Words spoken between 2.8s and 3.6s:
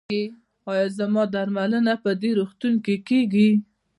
کې کیږي؟